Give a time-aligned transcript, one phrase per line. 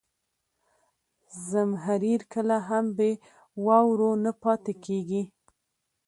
[1.49, 3.11] زمهریر کله هم بې
[3.65, 5.21] واورو نه پاتې کېږي.